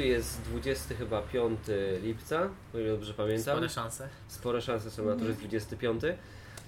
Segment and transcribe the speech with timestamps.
[0.00, 1.60] Wrocławiu, jest 20 chyba 5
[2.02, 3.54] lipca, o ile dobrze pamiętam.
[3.54, 4.08] Spore szanse.
[4.28, 6.02] Spore szanse są na to, że jest 25.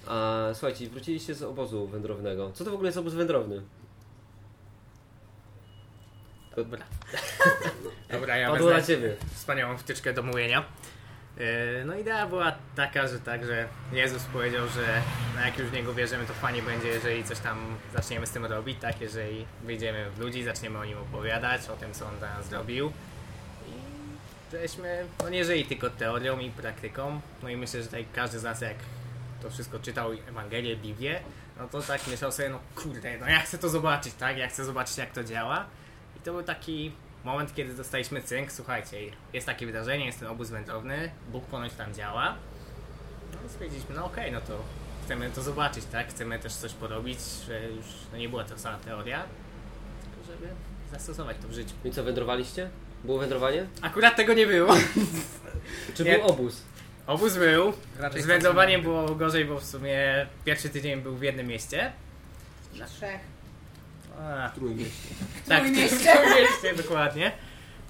[0.07, 2.51] A słuchajcie, wróciliście z obozu wędrownego.
[2.53, 3.61] Co to w ogóle jest obóz wędrowny?
[6.55, 6.85] Dobra.
[8.11, 9.15] Dobra, ja padło na ciebie.
[9.33, 10.63] wspaniałą wtyczkę do mówienia.
[11.37, 11.45] Yy,
[11.85, 15.01] No idea była taka, że tak, że Jezus powiedział, że
[15.35, 17.57] no jak już w Niego wierzymy, to fajnie będzie, jeżeli coś tam
[17.93, 19.01] zaczniemy z tym robić, tak?
[19.01, 22.91] Jeżeli wyjdziemy w ludzi, zaczniemy o Nim opowiadać, o tym, co On dla nas zrobił.
[24.61, 28.43] Żeśmy, no nie żyli tylko teorią i praktyką, no i myślę, że tutaj każdy z
[28.43, 28.75] nas jak
[29.41, 31.19] to wszystko czytał, Ewangelię, Biblię,
[31.57, 34.37] no to tak myślał sobie, no kurde, no ja chcę to zobaczyć, tak?
[34.37, 35.65] Ja chcę zobaczyć, jak to działa.
[36.17, 36.91] I to był taki
[37.23, 38.97] moment, kiedy dostaliśmy cynk, słuchajcie,
[39.33, 42.35] jest takie wydarzenie, jest ten obóz wędrowny, Bóg ponoć tam działa.
[43.43, 44.59] No stwierdziliśmy, no okej, no to
[45.05, 46.09] chcemy to zobaczyć, tak?
[46.09, 49.23] Chcemy też coś porobić, że już no nie była to sama teoria,
[50.03, 50.53] tylko żeby
[50.91, 51.73] zastosować to w życiu.
[51.85, 52.69] I co, wędrowaliście?
[53.03, 53.65] Było wędrowanie?
[53.81, 54.75] Akurat tego nie było.
[55.95, 56.17] Czy Nie.
[56.17, 56.61] był obóz?
[57.07, 61.47] Obóz był, Raczej z wędrowaniem było gorzej, bo w sumie pierwszy tydzień był w jednym
[61.47, 61.91] mieście.
[62.97, 63.19] Trzech.
[64.19, 65.07] A, Trójmieście.
[65.47, 65.97] tak, w Trójmieście.
[65.97, 67.31] Trójmieście, dokładnie.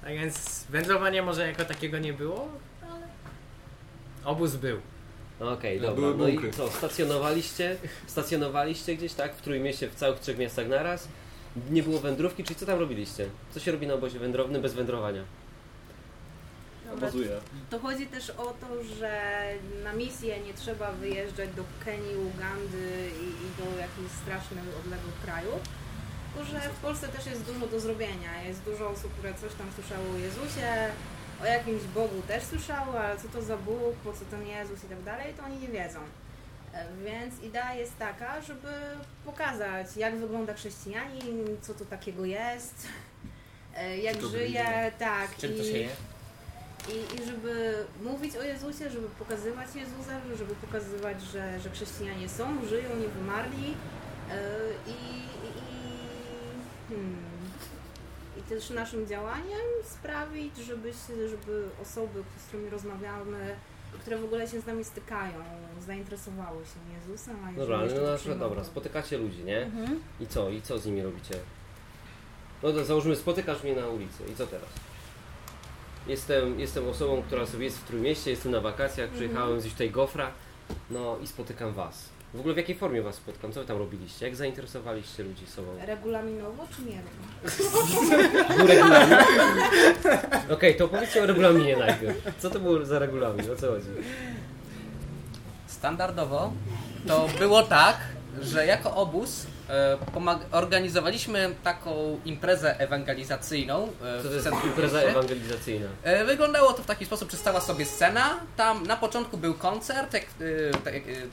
[0.00, 2.48] Tak więc wędrowania może jako takiego nie było,
[2.90, 3.06] ale
[4.24, 4.80] obóz był.
[5.40, 6.00] Okej, No, dobra.
[6.00, 6.50] były No i bunkry.
[6.52, 7.76] co, stacjonowaliście?
[8.06, 9.34] Stacjonowaliście gdzieś, tak?
[9.36, 11.08] W Trójmieście, w całych trzech miastach naraz?
[11.70, 13.28] Nie było wędrówki, czyli co tam robiliście?
[13.50, 15.22] Co się robi na obozie wędrownym bez wędrowania?
[16.90, 17.40] Dobra, Obozuję.
[17.70, 19.42] to chodzi też o to, że
[19.84, 25.60] na misję nie trzeba wyjeżdżać do Kenii, Ugandy i, i do jakichś strasznych, odległych krajów.
[26.34, 28.42] Tylko, że w Polsce też jest dużo do zrobienia.
[28.48, 30.68] Jest dużo osób, które coś tam słyszało o Jezusie,
[31.42, 34.88] o jakimś Bogu też słyszały, ale co to za Bóg, po co ten Jezus i
[34.88, 35.98] tak dalej, to oni nie wiedzą.
[36.74, 38.68] E, Więc idea jest taka, żeby
[39.24, 42.86] pokazać, jak wygląda chrześcijanin, co to takiego jest,
[43.76, 45.36] e, jak to żyje, tak.
[45.36, 45.88] Czym to i- się je?
[46.88, 52.64] i, I żeby mówić o Jezusie, żeby pokazywać Jezusa, żeby pokazywać, że, że chrześcijanie są,
[52.68, 53.66] żyją, nie wymarli.
[53.68, 54.34] Yy,
[54.86, 55.18] I,
[55.58, 55.84] i,
[56.88, 57.16] hmm.
[58.38, 60.92] I też naszym działaniem sprawić, żeby,
[61.28, 63.56] żeby osoby, z którymi rozmawiamy,
[64.00, 65.34] które w ogóle się z nami stykają,
[65.86, 67.36] zainteresowały się Jezusem.
[67.44, 69.62] A Dobra, ale no przyjmą, dobra, spotykacie ludzi, nie?
[69.62, 70.00] Mhm.
[70.20, 70.50] I co?
[70.50, 71.34] I co z nimi robicie?
[72.62, 74.24] No to załóżmy, spotykasz mnie na ulicy.
[74.32, 74.68] I co teraz?
[76.06, 80.30] Jestem, jestem osobą, która sobie jest w Trójmieście, jestem na wakacjach, przyjechałem zjeść tutaj gofra,
[80.90, 82.08] no i spotykam Was.
[82.34, 83.52] W ogóle w jakiej formie Was spotkam?
[83.52, 84.26] Co Wy tam robiliście?
[84.26, 85.68] Jak zainteresowaliście ludzi sobą?
[85.86, 87.00] Regulaminowo czy nie?
[88.56, 89.18] Był regulamin?
[90.50, 92.16] Okej, to opowiedzcie o regulaminie najpierw.
[92.38, 93.50] Co to był za regulamin?
[93.50, 93.86] O co chodzi?
[95.66, 96.52] Standardowo
[97.06, 97.96] to było tak,
[98.42, 99.46] że jako obóz
[100.52, 103.88] organizowaliśmy taką imprezę ewangelizacyjną.
[104.18, 105.86] e, Co to jest impreza ewangelizacyjna?
[106.02, 110.14] E, Wyglądało to w taki sposób, że stała sobie scena, tam na początku był koncert
[110.14, 110.20] e,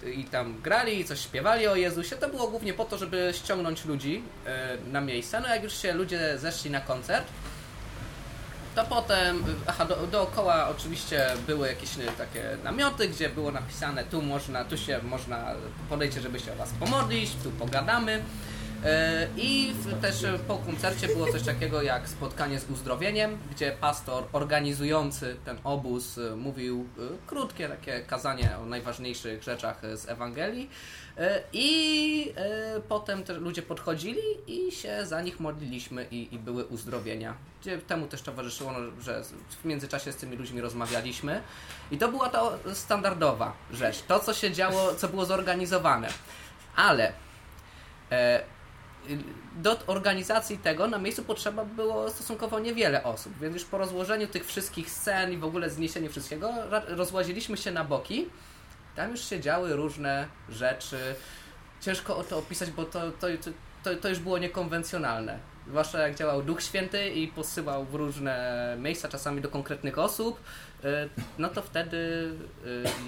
[0.06, 2.16] e, i tam grali i coś śpiewali o Jezusie.
[2.16, 5.42] To było głównie po to, żeby ściągnąć ludzi e, na miejsce.
[5.42, 7.26] No jak już się ludzie zeszli na koncert,
[8.76, 14.22] to potem, aha, do, dookoła oczywiście były jakieś e, takie namioty, gdzie było napisane tu
[14.22, 15.54] można, tu się można,
[15.90, 18.24] podejdźcie, żeby się o Was pomodlić, tu pogadamy.
[18.86, 25.36] E, I też po koncercie było coś takiego jak spotkanie z uzdrowieniem, gdzie pastor organizujący
[25.46, 26.90] ten obóz e, mówił
[27.28, 30.70] krótkie takie kazanie o najważniejszych rzeczach z Ewangelii.
[31.18, 36.66] E, I e, potem też ludzie podchodzili i się za nich modliliśmy i, i były
[36.66, 37.34] uzdrowienia.
[37.88, 39.24] Temu też towarzyszyło, no, że
[39.62, 41.42] w międzyczasie z tymi ludźmi rozmawialiśmy.
[41.92, 42.42] I to była ta
[42.74, 44.02] standardowa rzecz.
[44.02, 46.08] To, co się działo, co było zorganizowane.
[46.76, 47.14] Ale
[48.12, 48.44] e,
[49.56, 54.46] do organizacji tego na miejscu potrzeba było stosunkowo niewiele osób, więc już po rozłożeniu tych
[54.46, 56.54] wszystkich scen i w ogóle zniesieniu wszystkiego,
[56.88, 58.30] rozłaziliśmy się na boki.
[58.96, 61.16] Tam już się działy różne rzeczy.
[61.82, 63.28] Ciężko o to opisać, bo to, to,
[63.84, 65.40] to, to już było niekonwencjonalne.
[65.68, 70.40] Zwłaszcza jak działał Duch Święty i posyłał w różne miejsca, czasami do konkretnych osób,
[70.84, 70.88] y,
[71.38, 71.98] no to wtedy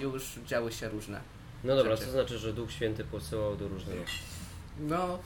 [0.00, 1.20] już działy się różne.
[1.64, 2.06] No dobra, Rzeczy.
[2.06, 4.18] co znaczy, że Duch Święty posyłał do różnych osób?
[4.78, 5.18] No,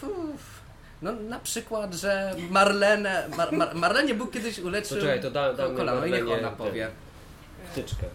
[0.00, 0.60] fuf.
[1.02, 5.52] no na przykład, że Marlene, Mar, Mar, Marlenie był kiedyś uleczył To czekaj, to da-
[5.54, 6.90] damy kolano i niech ona powie.
[7.72, 8.06] Wtyczkę.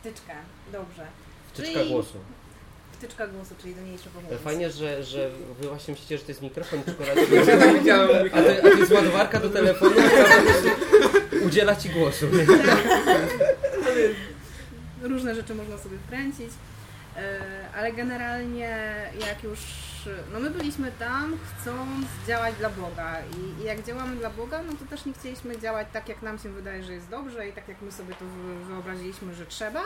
[0.00, 0.32] Wtyczka,
[0.72, 1.06] dobrze.
[1.52, 2.18] Wtyczka Czyli- głosu.
[2.92, 4.38] Wtyczka głosu, czyli do niejsze pomysły.
[4.38, 5.30] Fajnie, że, że
[5.60, 7.20] wy właśnie myślicie, że to jest mikrofon w czekoladzie.
[8.32, 10.26] A to, a to jest ładowarka do telefonu, która
[11.46, 12.26] udziela ci głosu.
[15.02, 16.50] różne rzeczy można sobie wkręcić,
[17.16, 17.40] e,
[17.76, 18.94] ale generalnie
[19.28, 19.58] jak już
[20.32, 24.72] no my byliśmy tam chcąc działać dla Boga i, i jak działamy dla Boga, no
[24.72, 27.68] to też nie chcieliśmy działać tak, jak nam się wydaje, że jest dobrze i tak,
[27.68, 29.82] jak my sobie to wy- wyobraziliśmy, że trzeba,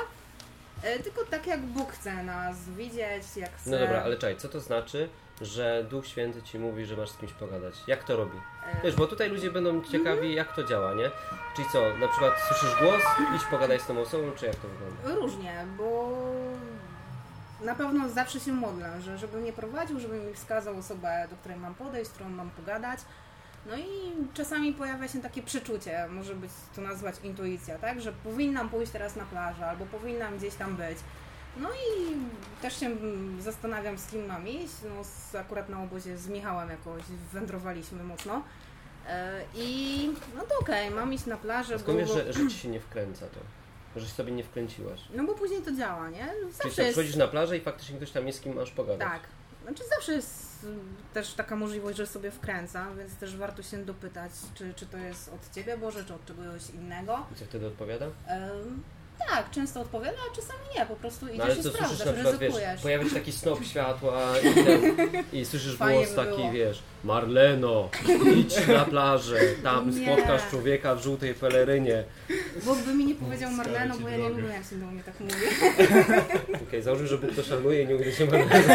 [1.05, 3.71] tylko tak, jak Bóg chce nas widzieć, jak chce...
[3.71, 5.09] No dobra, ale czekaj, co to znaczy,
[5.41, 7.75] że Duch Święty ci mówi, że masz z kimś pogadać?
[7.87, 8.39] Jak to robi?
[8.67, 11.11] e, Wiesz, bo tutaj ludzie będą ciekawi, jak to działa, nie?
[11.57, 13.03] Czyli co, na przykład słyszysz głos,
[13.37, 15.21] idź pogadaj z tą osobą, czy jak to wygląda?
[15.21, 16.13] Różnie, bo
[17.61, 21.59] na pewno zawsze się modlę, że żeby mnie prowadził, żeby mi wskazał osobę, do której
[21.59, 22.99] mam podejść, z którą mam pogadać.
[23.67, 28.01] No i czasami pojawia się takie przeczucie, może być to nazwać intuicja, tak?
[28.01, 30.99] Że powinnam pójść teraz na plażę, albo powinnam gdzieś tam być.
[31.57, 32.17] No i
[32.63, 32.91] też się
[33.41, 34.75] zastanawiam, z kim mam iść.
[34.85, 37.03] No, z, akurat na obozie z Michałem jakoś
[37.33, 38.43] wędrowaliśmy mocno.
[39.09, 42.69] E, I no to okej, mam iść na plażę, Skąd wiesz, że, że ci się
[42.69, 43.41] nie wkręca to?
[44.01, 45.01] Że się sobie nie wkręciłaś?
[45.15, 46.29] no bo później to działa, nie?
[46.41, 46.93] Czyli Zawsze co, jest...
[46.93, 49.09] przychodzisz na plażę i faktycznie ktoś tam jest, z kim masz pogadać?
[49.09, 49.21] Tak.
[49.71, 54.33] Znaczy zawsze jest y, też taka możliwość, że sobie wkręcam, więc też warto się dopytać,
[54.55, 57.27] czy, czy to jest od Ciebie Boże, czy od czegoś innego.
[57.33, 58.07] I co wtedy odpowiada?
[58.27, 58.83] Em,
[59.29, 62.13] tak, często odpowiada, a czasami nie, po prostu idziesz No i co słyszysz sprawdzasz, na
[62.13, 62.81] przykład, wiesz, ryzykujesz.
[62.83, 64.83] pojawia się taki snop światła i, ten,
[65.33, 66.53] i słyszysz Fajnie głos by taki, było.
[66.53, 67.89] wiesz, Marleno,
[68.37, 70.07] idź na plażę, tam Nie.
[70.07, 72.05] spotkasz człowieka w żółtej pelerynie.
[72.65, 75.21] Bóg by mi nie powiedział Marleno, bo ja nie lubię, jak się do mnie tak
[75.21, 75.35] mówi.
[76.69, 78.75] Okej, założył, że Bóg to szanuje i nie się Marleno.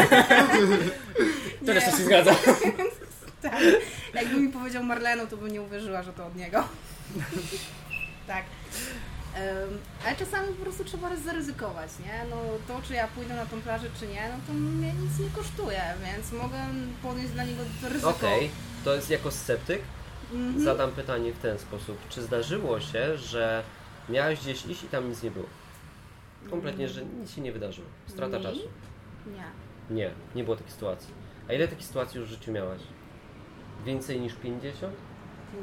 [1.66, 2.34] To też się zgadza.
[3.42, 3.60] tak.
[4.14, 6.64] Jakby mi powiedział Marleno, to bym nie uwierzyła, że to od niego.
[8.26, 8.44] tak.
[10.06, 12.30] Ale czasami po prostu trzeba zaryzykować, nie?
[12.30, 12.36] No
[12.68, 15.82] to, czy ja pójdę na tą plażę, czy nie, no to mnie nic nie kosztuje,
[16.04, 16.58] więc mogę
[17.02, 18.10] podjąć dla niego to ryzyko.
[18.10, 18.50] Okej,
[18.84, 19.82] to jest jako sceptyk.
[20.32, 20.64] Mhm.
[20.64, 21.98] Zadam pytanie w ten sposób.
[22.08, 23.62] Czy zdarzyło się, że
[24.08, 25.46] miałeś gdzieś iść i tam nic nie było?
[26.50, 27.88] Kompletnie, że nic się nie wydarzyło.
[28.06, 28.42] Strata Mi?
[28.42, 28.60] czasu.
[29.26, 29.44] Nie.
[29.96, 31.14] Nie, nie było takiej sytuacji.
[31.48, 32.80] A ile takich sytuacji już w życiu miałaś?
[33.84, 34.94] Więcej niż 50?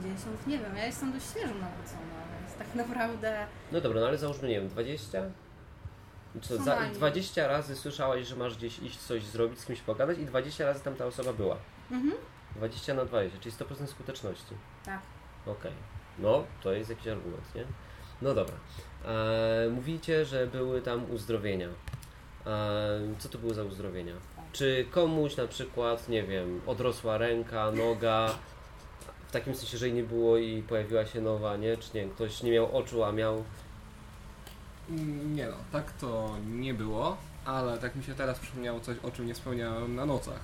[0.02, 2.13] 50, nie wiem, ja jestem dość świeżo nawrócona,
[2.78, 5.24] tak naprawdę No dobra, no ale załóżmy, nie wiem, 20?
[6.36, 6.96] I Co, za, najmniej.
[6.96, 10.84] 20 razy słyszałaś, że masz gdzieś iść coś zrobić, z kimś pogadać i 20 razy
[10.84, 11.58] tam ta osoba była.
[11.92, 12.14] mhm.
[12.56, 14.56] 20 na 20, czyli 100% skuteczności.
[14.86, 15.00] Tak.
[15.46, 15.72] Okej.
[16.20, 17.64] No, to jest jakiś argument, nie?
[18.22, 18.56] No dobra.
[19.06, 21.68] E, mówicie, że były tam uzdrowienia.
[22.48, 24.14] E, co to były za uzdrowienia?
[24.54, 28.30] Czy komuś na przykład, nie wiem, odrosła ręka, noga,
[29.34, 31.78] takim sensie, że jej nie było i pojawiła się nowa, nie?
[31.78, 33.44] Czy nie ktoś nie miał oczu, a miał...
[35.36, 39.28] Nie no, tak to nie było, ale tak mi się teraz przypomniało coś, o czym
[39.28, 40.40] nie wspomniałem na nocach,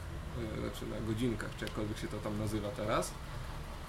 [0.56, 3.12] yy, znaczy na godzinkach, czy jakkolwiek się to tam nazywa teraz.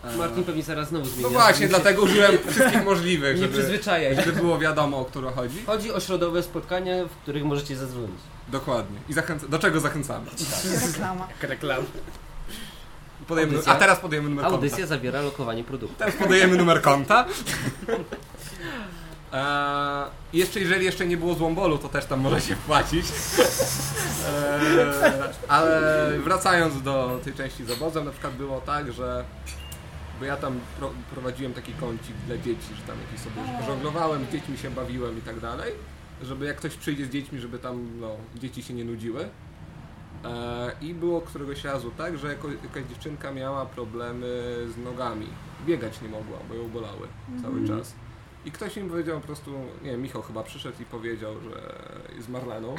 [0.05, 1.23] E, Martin pewnie zaraz znowu zmieni.
[1.23, 5.63] No właśnie, Nie- dlatego użyłem wszystkich możliwych, Nie żeby, żeby było wiadomo, o którą chodzi.
[5.67, 8.21] Chodzi o środowe spotkania, w których możecie zadzwonić.
[8.49, 8.99] Dokładnie.
[9.09, 10.27] I zachęca, do czego zachęcamy?
[10.87, 11.29] Reklama.
[11.29, 11.85] Jak reklam.
[13.31, 13.73] Podajemy, Audycja.
[13.73, 14.57] a teraz podajemy numer konta.
[14.57, 15.97] Audycja zawiera lokowanie produktu.
[15.99, 17.27] Teraz podajemy numer konta.
[19.33, 20.07] Eee,
[20.41, 23.07] jeszcze jeżeli jeszcze nie było złombolu, to też tam możecie wpłacić.
[23.07, 24.87] Eee,
[25.49, 25.81] ale
[26.19, 29.25] wracając do tej części z obozem, na przykład było tak, że
[30.21, 34.33] bo ja tam pro, prowadziłem taki kącik dla dzieci, że tam jakieś sobie żonglowałem, z
[34.33, 35.73] dziećmi się bawiłem i tak dalej,
[36.23, 39.29] żeby jak ktoś przyjdzie z dziećmi, żeby tam no, dzieci się nie nudziły.
[40.25, 44.27] E, I było któregoś razu tak, że jakaś dziewczynka miała problemy
[44.69, 45.27] z nogami.
[45.67, 47.09] Biegać nie mogła, bo ją bolały
[47.43, 47.95] cały czas.
[48.45, 49.51] I ktoś im powiedział po prostu,
[49.83, 51.73] nie wiem, Michał chyba przyszedł i powiedział, że
[52.17, 52.75] jest Marleną,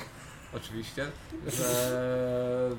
[0.55, 1.05] oczywiście,
[1.47, 2.71] że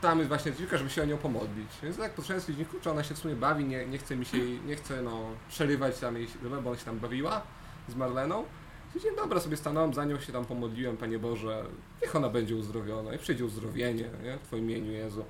[0.00, 1.68] tam jest właśnie dziewczynka, żeby się o nią pomodlić.
[1.82, 4.38] Więc tak podszedłem stwierdziłem, kurczę, ona się w sumie bawi, nie, nie chce mi się,
[4.38, 6.28] jej- nie chce no, przerywać tam jej,
[6.62, 7.42] bo ona się tam bawiła
[7.88, 8.44] z Marleną.
[8.92, 11.64] Stwierdziłem, dobra, sobie stanąłem za nią, się tam pomodliłem, Panie Boże,
[12.02, 14.38] niech ona będzie uzdrowiona i przyjdzie uzdrowienie, nie?
[14.38, 15.24] W Twoim imieniu, Jezu.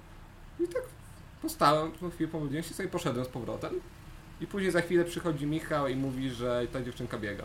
[0.60, 0.82] I tak
[1.42, 3.80] postałem, po chwilę pomodliłem się sobie, poszedłem z powrotem.
[4.40, 7.44] I później za chwilę przychodzi Michał i mówi, że ta dziewczynka biega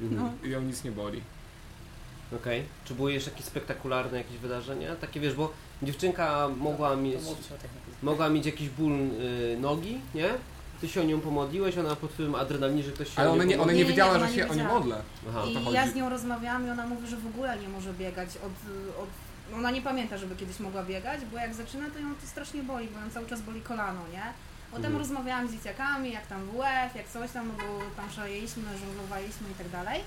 [0.00, 0.20] Mhm.
[0.42, 0.48] No.
[0.48, 1.20] i ją nic nie boli.
[2.36, 2.62] Okej.
[2.84, 4.96] Czy były jeszcze jakieś spektakularne jakieś wydarzenia?
[4.96, 5.52] Takie wiesz, bo
[5.82, 7.20] dziewczynka mogła mieć,
[8.02, 10.30] mogła mieć jakiś ból y, nogi, nie?
[10.82, 13.40] Ty się o nią pomodliłeś, ona pod wpływem adrenaliny, że ktoś się Ale o nią
[13.40, 14.78] ona nie, ona nie Nie, nie, wiedziała, ona że nie się o nie wiedziała.
[14.78, 15.02] modlę.
[15.28, 15.42] Aha.
[15.70, 18.52] I ja z nią rozmawiałam i ona mówi, że w ogóle nie może biegać od,
[19.02, 19.08] od...
[19.58, 22.88] Ona nie pamięta, żeby kiedyś mogła biegać, bo jak zaczyna, to ją to strasznie boli,
[22.88, 24.22] bo ją cały czas boli kolano, nie?
[24.70, 24.98] Potem Mhm.
[25.02, 27.62] rozmawiałam z dzieciakami, jak tam WF, jak coś tam, bo
[28.02, 30.00] tam szaleliśmy, żonglowaliśmy i tak dalej.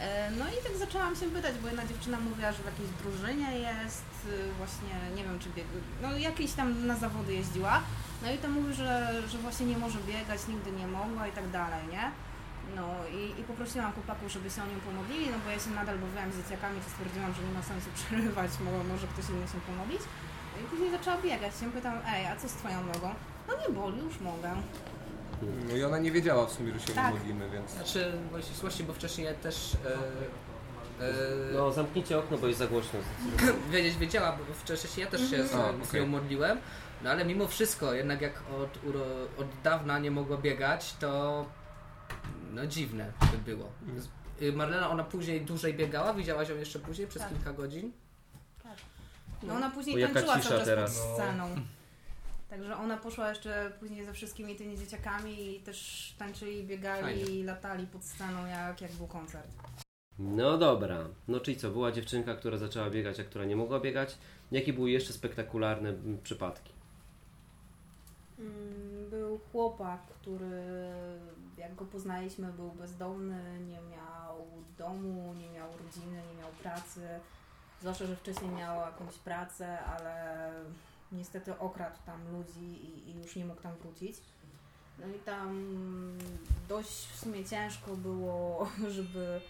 [0.00, 3.58] E, No i tak zaczęłam się pytać, bo jedna dziewczyna mówiła, że w jakiejś drużynie
[3.58, 5.66] jest, y, właśnie, nie wiem czy bieg...
[6.02, 7.80] no jakiejś tam na zawody jeździła.
[8.22, 11.50] No i to mówi, że, że właśnie nie może biegać, nigdy nie mogła i tak
[11.50, 12.10] dalej, nie?
[12.76, 12.86] No
[13.16, 16.32] i, i poprosiłam chłopaków, żeby się o nią pomodlili, no bo ja się nadal bawiłam
[16.32, 20.02] z dzieciakami, to stwierdziłam, że nie ma sensu przerywać, mo- może ktoś inny się pomodlić.
[20.60, 21.52] I później zaczęła biegać.
[21.62, 23.08] Ja pytam, ej, a co z twoją nogą?
[23.48, 24.50] No nie boli, już mogę.
[25.68, 27.14] No i ona nie wiedziała w sumie, że się Tak.
[27.14, 27.70] modlimy, więc...
[27.70, 29.76] Znaczy, w ścisłości, bo wcześniej ja też...
[29.86, 29.94] E,
[31.04, 31.12] e,
[31.54, 32.98] No, zamknijcie okno, bo jest za głośno.
[33.72, 36.00] wiedzieć wiedziała, bo wcześniej ja też się z, A, z okej.
[36.00, 36.58] nią modliłem,
[37.04, 39.00] no ale mimo wszystko, jednak jak od, uro,
[39.38, 41.44] od dawna nie mogła biegać, to
[42.52, 43.72] no dziwne by było.
[43.96, 47.30] Z- y, Marlena, ona później dłużej biegała, widziałaś ją jeszcze później przez Tak.
[47.32, 47.92] kilka godzin?
[49.42, 50.98] No ona później tańczyła cały czas teraz.
[50.98, 51.48] pod sceną.
[52.48, 57.22] Także ona poszła jeszcze później ze wszystkimi tymi dzieciakami i też tańczyli, biegali Fajnie.
[57.22, 59.48] i latali pod sceną jak, jak był koncert.
[60.18, 60.98] No dobra.
[61.28, 64.18] No czyli co, była dziewczynka, która zaczęła biegać, a która nie mogła biegać.
[64.52, 66.72] Jakie były jeszcze spektakularne mm, przypadki?
[68.38, 70.62] Mm, Był chłopak, który
[71.58, 74.46] jak go poznaliśmy był bezdomny, nie miał
[74.78, 77.00] domu, nie miał rodziny, nie miał pracy.
[77.80, 80.50] Zwłaszcza, że wcześniej miał jakąś pracę, ale
[81.14, 84.16] niestety okradł tam ludzi i, i już nie mógł tam wrócić.
[84.98, 85.64] No i tam
[86.68, 89.40] dość w sumie ciężko było, żeby,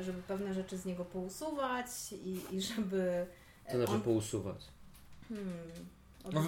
[0.00, 3.26] żeby pewne rzeczy z niego pousuwać i, i żeby
[3.70, 4.64] To znaczy on, pousuwać.
[5.28, 5.48] hmm,
[6.32, 6.42] No,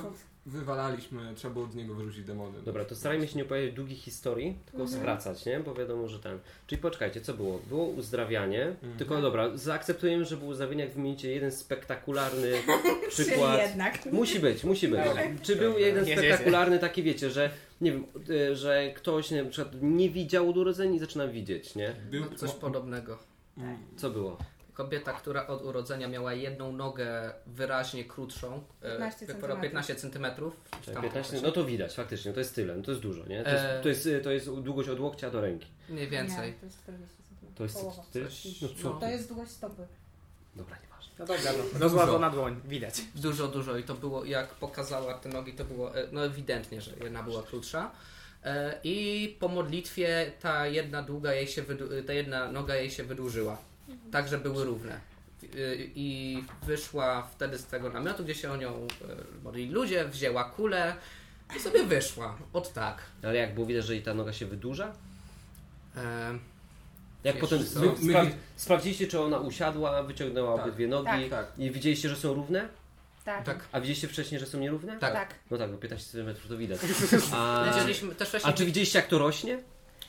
[0.54, 2.62] Wywalaliśmy, trzeba było od niego wyrzucić demony.
[2.64, 5.00] Dobra, to starajmy się nie opowiadać długich historii, tylko Mhm.
[5.00, 5.60] skracać, nie?
[5.60, 6.38] Bo wiadomo, że ten.
[6.66, 7.60] Czyli poczekajcie, co było?
[7.68, 8.96] Było uzdrawianie, Mhm.
[8.98, 12.52] tylko dobra, zaakceptujemy, że było uzdrawianie, jak wymienicie jeden spektakularny
[13.10, 13.60] przykład.
[13.60, 14.06] jednak.
[14.12, 15.00] Musi być, musi być.
[15.04, 15.22] Dobra.
[15.42, 20.10] Czy był jeden spektakularny taki, wiecie, że nie wiem, y, że ktoś na przykład nie
[20.10, 21.92] widział od urodzenia i zaczyna widzieć, nie?
[22.10, 23.18] Był, No, coś podobnego.
[23.96, 24.38] Co było?
[24.74, 29.60] Kobieta, która od urodzenia miała jedną nogę wyraźnie krótszą, e, 15 jak centymetrów.
[29.62, 30.56] 15 centymetrów.
[30.80, 31.46] Czekaj, Tam 15, jakoś.
[31.48, 33.42] no to widać, faktycznie, to jest tyle, no to jest dużo, nie?
[33.44, 35.66] To jest, E, to jest, to jest długość od łokcia do ręki.
[35.88, 36.52] Mniej więcej.
[36.52, 37.54] Nie, to jest 40 cm.
[37.54, 38.02] To jest, Połowa.
[38.12, 38.90] to jest no co?
[38.90, 39.00] No.
[39.00, 39.86] To jest długość stopy.
[40.56, 41.10] Dobra, nieważne.
[41.80, 42.30] No dobra, no.
[42.30, 42.94] Dłoń, widać.
[43.14, 46.90] Dużo, dużo i to było, jak pokazała te nogi, to było e, no ewidentnie, że
[47.04, 47.90] jedna była krótsza.
[48.44, 51.64] E, I po modlitwie ta jedna długa jej się
[52.06, 53.58] ta jedna noga jej się wydłużyła.
[54.12, 55.00] Tak, że były równe.
[55.94, 58.86] I wyszła wtedy z tego namiotu, gdzie się o nią e,
[59.44, 60.94] modlili ludzie, wzięła kulę
[61.56, 62.36] i sobie wyszła.
[62.52, 63.02] Od tak.
[63.22, 64.92] Ale jak było widać, że i ta noga się wydłuża?
[65.96, 66.38] E,
[67.24, 70.66] Jak Wiesz potem wy, My- spra- sprawdziliście, czy ona usiadła, wyciągnęła Tak.
[70.66, 71.30] obydwie nogi Tak.
[71.30, 71.46] Tak.
[71.58, 72.68] i widzieliście, że są równe?
[73.24, 73.44] Tak.
[73.44, 73.64] tak.
[73.72, 74.98] A widzieliście wcześniej, że są nierówne?
[74.98, 75.12] Tak.
[75.12, 75.34] tak.
[75.50, 76.80] No tak, bo 15 cm to widać.
[77.32, 77.66] A,
[78.18, 79.58] też a czy widzieliście, jak to rośnie?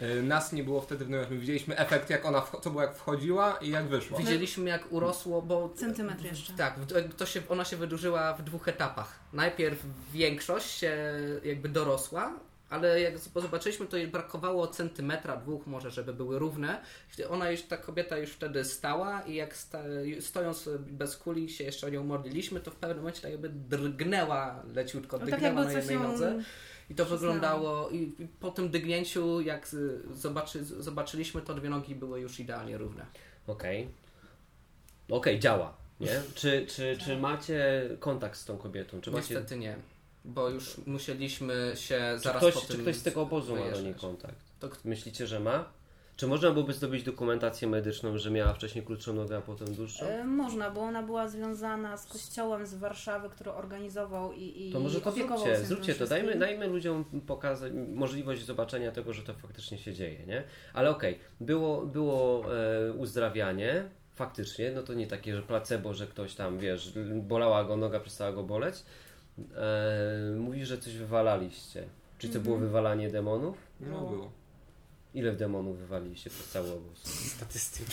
[0.02, 1.32] E, Nas nie było wtedy w namiocie.
[1.32, 4.18] My widzieliśmy efekt, jak ona, co było jak wchodziła i jak wyszła.
[4.18, 6.54] Widzieliśmy jak urosło, bo Centymetr jeszcze.
[6.54, 9.20] Tak, w- to się, ona się wydłużyła w dwóch etapach.
[9.34, 9.80] Najpierw
[10.14, 10.98] większość się
[11.44, 12.34] jakby dorosła,
[12.70, 16.82] ale jak zobaczyliśmy, to jej brakowało centymetra, dwóch może, żeby były równe.
[17.30, 19.80] Ona już, ta kobieta już wtedy stała i jak sta,
[20.20, 24.64] stojąc bez kuli się jeszcze o nią modliliśmy, to w pewnym momencie tak jakby drgnęła
[24.74, 26.04] leciutko, No tak drgnęła jakby na jednej ją...
[26.04, 26.44] nodze.
[26.92, 29.68] I to wyglądało, i, i po tym dygnięciu, jak
[30.14, 33.06] zobaczy, zobaczyliśmy, to dwie nogi były już idealnie równe.
[33.48, 33.88] Okej.
[35.10, 36.22] Okej, działa, nie?
[36.36, 39.02] Czy, czy, czy macie kontakt z tą kobietą?
[39.02, 39.76] Czy, macie, Niestety nie,
[40.26, 43.72] bo już musieliśmy się czy, zaraz ktoś, po czy tym ktoś z tego obozu ma
[43.72, 44.36] do niej kontakt?
[44.60, 45.66] To Myślicie, że ma?
[46.16, 50.06] Czy można byłoby zdobyć dokumentację medyczną, że miała wcześniej krótszą nogę, a potem dłuższą?
[50.06, 54.80] E, Można, bo ona była związana z kościołem z Warszawy, który organizował i, i To
[54.80, 59.34] może to zróbcie, się zróbcie to, dajmy, dajmy ludziom pokazać, możliwość zobaczenia tego, że to
[59.34, 60.44] faktycznie się dzieje, nie?
[60.74, 66.36] Ale okej, było, było e, uzdrawianie, faktycznie, no to nie takie, że placebo, że ktoś
[66.36, 68.76] tam, wiesz, bolała go noga, przestała go boleć.
[69.56, 71.84] E, mówi, że coś wywalaliście.
[72.18, 73.58] Czy to było wywalanie demonów?
[73.80, 74.32] No było.
[75.14, 77.04] Ile demonów wywaliliście przez cały obóz?
[77.36, 77.92] Statystyki.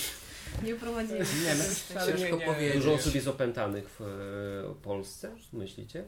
[0.65, 1.19] Nie prowadzili.
[1.19, 1.65] Nie, no,
[2.07, 2.47] nie, Ciężko nie.
[2.47, 2.75] powiedzieć.
[2.75, 6.05] Dużo osób jest opętanych w e, Polsce, myślicie?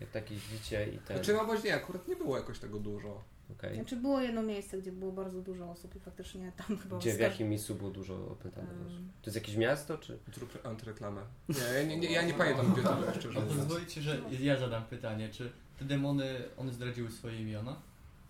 [0.00, 1.16] Jak tak jeździcie i ten...
[1.16, 3.22] Znaczy, no właśnie nie, akurat nie było jakoś tego dużo.
[3.52, 3.74] okej.
[3.74, 7.20] Znaczy było jedno miejsce, gdzie było bardzo dużo osób i faktycznie tam chyba Gdzie, w
[7.20, 8.98] jakim miejscu było dużo opętanych Em, osób?
[9.22, 10.18] To jest jakieś miasto, czy...
[10.34, 11.22] Zrób antyreklamę.
[11.48, 13.58] Nie, ja nie, nie, ja nie pamiętam, gdzie to było, szczerze mówiąc.
[13.60, 17.76] pozwolicie, że ja zadam pytanie, czy te demony, one zdradziły swoje imiona?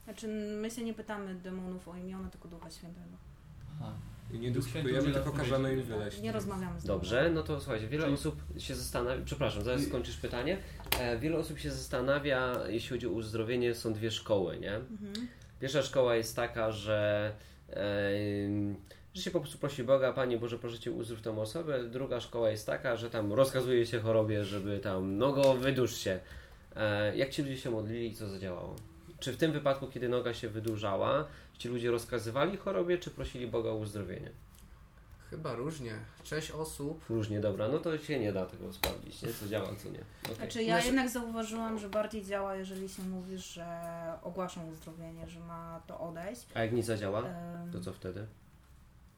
[0.05, 0.29] Znaczy
[0.61, 3.17] my się nie pytamy demonów o imiona, tylko Ducha Świętego.
[3.81, 3.93] Aha.
[4.33, 6.21] I nie dyskutujemy, tylko każemy im wyleść.
[6.21, 10.17] Nie rozmawiamy z Dobrze, no to słuchajcie, wiele Czyli- osób się zastanawia, przepraszam, zaraz skończysz
[10.17, 10.59] pytanie.
[11.01, 14.75] E, wiele osób się zastanawia, jeśli chodzi o uzdrowienie, są dwie szkoły, nie?
[14.75, 15.13] Mhm.
[15.61, 17.33] Pierwsza szkoła jest taka, że,
[17.71, 18.11] e,
[19.15, 21.85] że się po prostu prosi Boga, Panie Boże, proszę Cię uzdrów tą osobę.
[21.85, 26.21] Druga szkoła jest taka, że tam rozkazuje się chorobie, żeby tam, nogo, wydłuż się.
[26.77, 28.77] E, jak ci ludzie się modlili i co zadziałało?
[29.23, 31.25] Czy w tym wypadku, kiedy noga się wydłużała,
[31.59, 34.31] ci ludzie rozkazywali chorobie, czy prosili Boga o uzdrowienie?
[35.31, 35.93] Chyba różnie.
[36.25, 39.33] Część osób Różnie, dobra, no to się nie da tego sprawdzić, nie?
[39.33, 40.05] Co działa, co nie.
[40.25, 40.37] Okej.
[40.37, 43.67] Znaczy ja Znaczy- jednak zauważyłam, że bardziej działa, jeżeli się mówi, że
[44.23, 46.47] ogłaszam uzdrowienie, że ma to odejść.
[46.55, 47.23] A jak nie zadziała,
[47.73, 48.27] to co wtedy?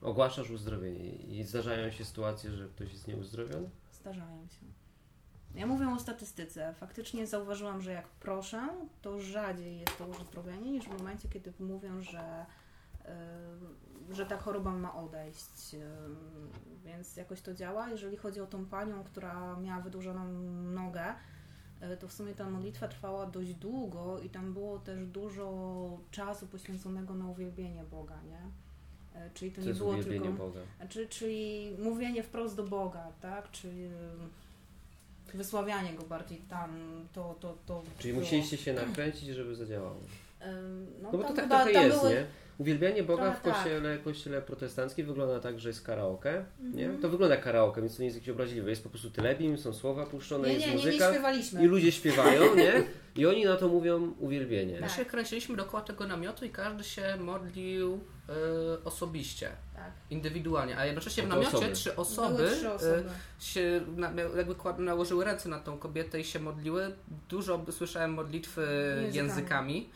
[0.02, 3.70] Ogłaszasz uzdrowienie i zdarzają się sytuacje, że ktoś jest nieuzdrowiony?
[3.92, 4.83] Zdarzają się.
[5.54, 6.74] Ja mówię o statystyce.
[6.74, 8.68] Faktycznie zauważyłam, że jak proszę,
[9.02, 12.46] to rzadziej jest to uzdrowienie niż w momencie, kiedy mówią, że,
[14.10, 15.74] y, że ta choroba ma odejść.
[15.74, 15.80] Y,
[16.84, 17.88] więc jakoś to działa.
[17.88, 20.28] Jeżeli chodzi o tą panią, która miała wydłużoną
[20.62, 21.14] nogę,
[21.92, 26.46] y, to w sumie ta modlitwa trwała dość długo i tam było też dużo czasu
[26.46, 28.40] poświęconego na uwielbienie Boga, nie?
[29.34, 30.32] Czyli to To nie było tylko...
[30.32, 30.60] Boga.
[30.76, 33.50] Znaczy, czyli mówienie wprost do Boga, tak?
[33.50, 33.90] Czyli
[35.34, 36.70] wysławianie go bardziej tam,
[37.12, 38.24] to, to, to Czyli było.
[38.24, 39.96] musieliście się nakręcić, żeby zadziałało.
[40.46, 42.26] Ym, No, No bo to tak chyba- trochę jest, były- nie?
[42.58, 43.54] Uwielbianie Boga w Trochę tak.
[43.54, 46.82] kościele, kościele protestanckim wygląda tak, że jest karaoke, nie?
[46.84, 47.02] Mhm.
[47.02, 48.70] To wygląda jak karaoke, więc to nie jest jakieś obraźliwe.
[48.70, 51.64] Jest po prostu telebim, są słowa puszczone, Nie, jest nie, nie, nie muzyka śpiewaliśmy.
[51.64, 52.72] i ludzie śpiewają, nie?
[53.16, 54.74] I oni na to mówią uwielbienie.
[54.74, 54.90] My Tak.
[54.90, 59.48] się kręciliśmy dookoła tego namiotu i każdy się modlił e, osobiście,
[59.84, 59.92] Tak.
[60.10, 61.72] indywidualnie, a jednocześnie w namiocie osoby.
[61.72, 63.04] trzy osoby, trzy e, osoby.
[63.40, 66.94] się na, jakby kład- nałożyły ręce na tą kobietę i się modliły.
[67.28, 68.60] Dużo słyszałem modlitwy
[69.02, 69.16] Językami.
[69.16, 69.90] językami.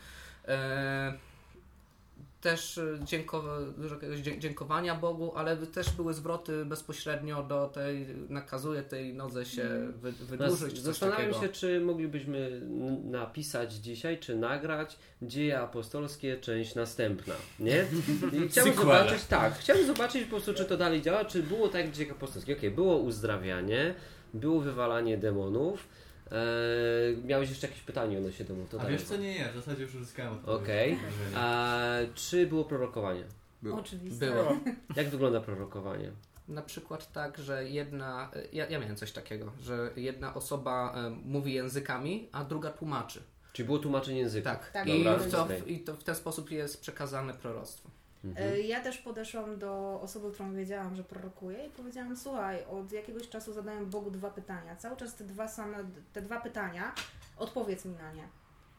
[2.41, 8.83] Też e, dziękowa- dużo jakiegoś dziękowania Bogu, ale też były zwroty bezpośrednio do tej, nakazuje
[8.83, 10.79] tej nodze się wy, wydłużyć.
[10.79, 11.41] Zastanawiam takiego.
[11.41, 12.61] się, czy moglibyśmy
[13.03, 17.85] napisać dzisiaj, czy nagrać Dzieje Apostolskie, część następna, nie?
[18.45, 21.91] I chciałbym zobaczyć, tak, chciałbym zobaczyć po prostu, czy to dalej działa, czy było tak
[21.91, 22.57] Dziejach Apostolskich.
[22.57, 23.95] Okej, było uzdrawianie,
[24.33, 25.87] było wywalanie demonów,
[26.31, 29.83] eee, miałeś jeszcze jakieś pytanie odnośnie demonów, to A wiesz co, nie, nie, w zasadzie
[29.83, 30.61] już uzyskałem odpowiedź.
[30.63, 30.95] Okej.
[30.95, 31.37] Wrażenie.
[31.37, 31.79] A
[32.15, 33.23] czy było prorokowanie?
[33.61, 33.79] Było.
[33.79, 34.19] Oczywiście.
[34.25, 34.57] Było.
[34.95, 36.11] Jak wygląda prorokowanie?
[36.47, 38.31] Na przykład tak, że jedna.
[38.53, 43.23] Ja, ja miałem coś takiego, że jedna osoba e, mówi językami, a druga tłumaczy.
[43.53, 44.55] Czy było tłumaczenie języka?
[44.55, 44.71] Tak.
[44.71, 45.73] Tak, I, dobra, w to, okej.
[45.73, 47.89] I to w ten sposób jest przekazane proroctwo.
[48.23, 48.53] Mhm.
[48.53, 53.29] Y, Ja też podeszłam do osoby, którą wiedziałam, że prorokuje i powiedziałam, słuchaj, od jakiegoś
[53.29, 54.75] czasu zadaję Bogu dwa pytania.
[54.75, 55.77] Cały czas te dwa same,
[56.13, 56.91] te dwa pytania,
[57.37, 58.23] odpowiedz mi na nie.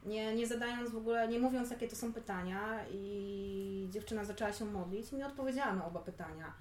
[0.07, 4.65] Nie, nie zadając w ogóle, nie mówiąc jakie to są pytania i dziewczyna zaczęła się
[4.65, 6.53] modlić i mi odpowiedziała na oba pytania.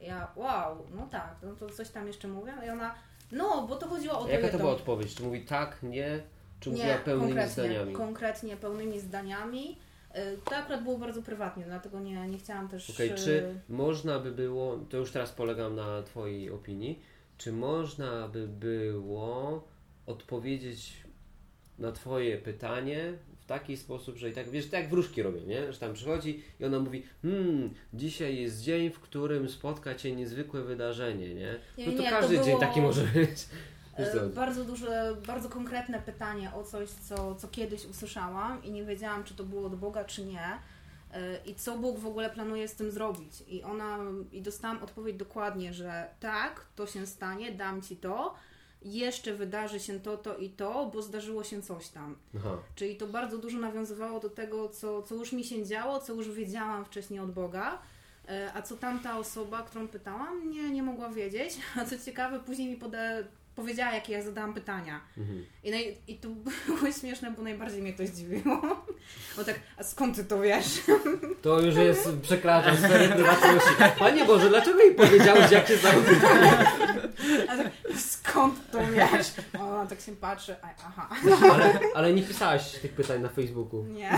[0.00, 2.94] Ja, wow, no tak, no to coś tam jeszcze mówię i ona,
[3.32, 4.58] no, bo to chodziło o to Jaka to jedno.
[4.58, 5.14] była odpowiedź?
[5.14, 6.20] Czy mówi tak, nie?
[6.60, 7.92] Czy mówiła Nie, pełnymi konkretnie, zdaniami?
[7.92, 9.78] konkretnie pełnymi zdaniami.
[10.18, 12.90] Y, To akurat było bardzo prywatnie, dlatego nie, nie chciałam też...
[12.90, 17.02] Okej, y, czy można by było, to już teraz polegam na Twojej opinii,
[17.38, 19.64] czy można by było
[20.06, 20.92] odpowiedzieć
[21.78, 25.72] na Twoje pytanie w taki sposób, że i tak, wiesz, tak jak wróżki robią, nie?
[25.72, 30.62] Że tam przychodzi i ona mówi, hmm, dzisiaj jest dzień, w którym spotka Cię niezwykłe
[30.62, 31.58] wydarzenie, nie?
[31.78, 33.46] No to nie, to każdy dzień było- taki może być.
[33.98, 39.24] E, Bardzo duże, bardzo konkretne pytanie o coś, co, co kiedyś usłyszałam i nie wiedziałam,
[39.24, 40.58] czy to było od Boga, czy nie.
[41.12, 43.32] E, I co Bóg w ogóle planuje z tym zrobić.
[43.48, 43.98] I ona,
[44.32, 48.34] i dostałam odpowiedź dokładnie, że tak, to się stanie, dam ci to,
[48.82, 52.16] jeszcze wydarzy się to, to i to, bo zdarzyło się coś tam.
[52.36, 52.56] Aha.
[52.74, 56.30] Czyli to bardzo dużo nawiązywało do tego, co, co już mi się działo, co już
[56.30, 57.78] wiedziałam wcześniej od Boga.
[58.28, 61.58] E, A co tamta osoba, którą pytałam, nie, nie mogła wiedzieć.
[61.80, 63.24] A co ciekawe, później mi pode,
[63.58, 65.00] powiedziała, jakie ja zadałam pytania.
[65.18, 65.46] Mhm.
[65.64, 66.28] I, naj, I to
[66.66, 68.86] było śmieszne, bo najbardziej mnie to zdziwiło.
[69.36, 70.66] Bo tak, a skąd ty to wiesz?
[71.42, 73.70] To już jest, przekracza sferę prywatności.
[73.98, 75.74] Panie Boże, dlaczego jej powiedziałeś, jak się?
[77.48, 77.66] A tak,
[77.96, 79.26] skąd to wiesz?
[79.60, 81.08] Ona tak się patrzy, a, aha,
[81.52, 83.84] Ale, ale nie pisałaś tych pytań na Facebooku.
[83.84, 84.10] nie.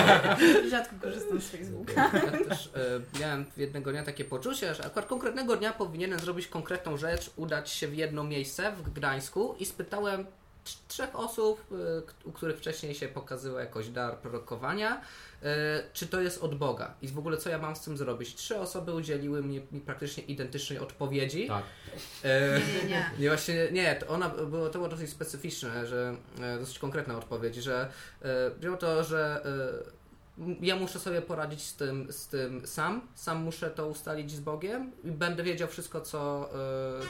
[0.70, 2.10] Rzadko korzystam z Facebooka.
[2.14, 2.70] Ja też
[3.14, 7.70] e, miałem jednego dnia takie poczucie, że akurat konkretnego dnia powinienem zrobić konkretną rzecz, udać
[7.70, 10.26] się w jedno miejsce w Gdańsku i spytałem
[10.88, 11.64] trzech osób,
[12.06, 15.00] k- u których wcześniej się pokazywał jakoś dar prorokowania,
[15.42, 18.34] e, czy to jest od Boga i w ogóle co ja mam z tym zrobić.
[18.34, 21.48] Trzy osoby udzieliły mi, mi praktycznie identycznej odpowiedzi.
[21.48, 21.64] Tak.
[22.24, 23.10] E, Nie, nie, nie.
[23.18, 27.56] nie, właśnie nie, to ona było, to było dosyć specyficzne, że e, dosyć konkretna odpowiedź,
[27.56, 27.90] że
[28.22, 29.42] e, było to, że
[29.88, 30.00] e,
[30.60, 34.92] ja muszę sobie poradzić z tym, z tym sam, sam muszę to ustalić z Bogiem
[35.04, 36.50] i będę wiedział wszystko, co,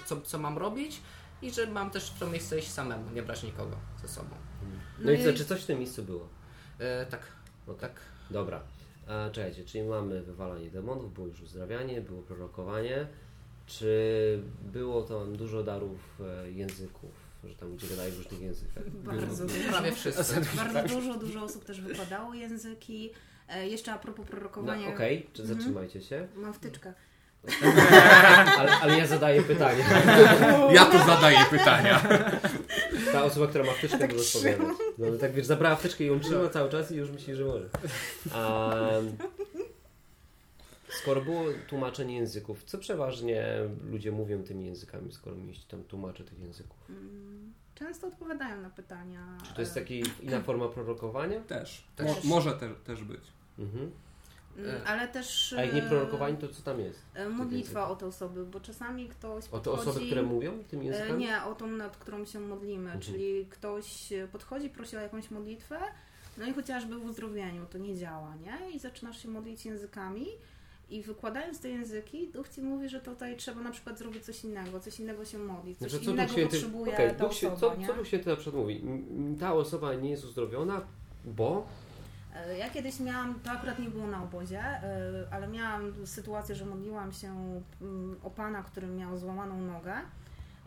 [0.06, 1.00] co, co mam robić
[1.42, 4.30] i że mam też w to miejsce iść samemu, nie brać nikogo ze sobą.
[4.62, 6.28] No, No i co, czy coś w tym miejscu było?
[6.78, 7.20] E, tak,
[7.66, 7.92] No tak.
[8.30, 8.62] Dobra.
[9.08, 13.06] A, czekajcie, czyli mamy wywalanie demonów, było już uzdrawianie, było prorokowanie.
[13.66, 17.10] Czy było tam dużo darów e, języków,
[17.44, 18.90] że tam ludzie gadają w różnych językach?
[19.04, 19.68] Bardzo dużo.
[19.68, 20.40] Prawie wszyscy.
[20.56, 23.10] Bardzo dużo, dużo osób też wykładało języki.
[23.48, 24.88] E, jeszcze a propos No, prorokowania.
[24.88, 25.58] Okej, czy Mhm.
[25.58, 26.28] zatrzymajcie się.
[26.36, 26.94] Mam wtyczkę.
[28.58, 29.84] Ale, ale ja zadaję pytanie.
[30.72, 32.00] Ja tu zadaję pytania.
[33.12, 34.76] Ta osoba, która ma wtyczkę, może odpowiadać.
[34.98, 37.68] No tak wiesz, zabrała wtyczkę i ją trzyma cały czas i już myśli, że może.
[38.32, 38.74] A,
[40.88, 43.44] skoro było tłumaczenie języków, co przeważnie
[43.90, 46.76] ludzie mówią tymi językami, skoro mieliście tam tłumacze tych języków?
[46.88, 49.38] Mm, Często odpowiadają na pytania.
[49.48, 51.40] Czy to jest taki inna forma prorokowania?
[51.40, 51.84] Też.
[51.96, 52.06] Też.
[52.06, 53.20] Mo, może te, też być.
[53.58, 53.90] Mhm.
[54.68, 55.52] Mm, Ale też.
[55.52, 56.98] A jak nie e, prorokowani, to co tam jest?
[57.14, 59.44] e, Modlitwa o te osoby, bo czasami ktoś.
[59.52, 61.24] O te osoby, które mówią tymi E, językami?
[61.24, 62.84] Nie, o tą, nad którą się modlimy.
[62.84, 63.00] Mhm.
[63.00, 65.78] Czyli ktoś e, podchodzi, prosi o jakąś modlitwę,
[66.38, 68.70] no i chociażby w uzdrowieniu to nie działa, nie?
[68.70, 70.26] I zaczynasz się modlić językami
[70.90, 74.80] i wykładając te języki, duch ci mówi, że tutaj trzeba na przykład zrobić coś innego,
[74.80, 77.76] coś innego się modlić, coś Znaczy, co innego Święty, potrzebuje okej, ta Duch osoba, co,
[77.76, 77.86] nie?
[77.86, 78.82] co Duch Święty na przykład mówi?
[79.40, 80.82] Ta osoba nie jest uzdrowiona,
[81.24, 81.66] bo...
[82.36, 84.82] E, Ja kiedyś miałam, to akurat nie było na obozie, e,
[85.30, 89.94] ale miałam sytuację, że modliłam się mm, o pana, który miał złamaną nogę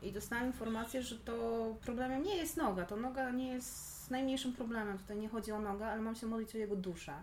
[0.01, 2.85] i dostałam informację, że to problemem nie jest noga.
[2.85, 4.97] To noga nie jest najmniejszym problemem.
[4.97, 7.13] Tutaj nie chodzi o nogę, ale mam się modlić o jego duszę.